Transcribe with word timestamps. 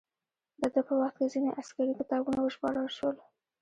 د 0.59 0.61
ده 0.73 0.81
په 0.87 0.93
وخت 1.01 1.15
کې 1.19 1.31
ځینې 1.33 1.49
عسکري 1.59 1.93
کتابونه 1.99 2.39
وژباړل 2.41 2.87
شول. 2.97 3.15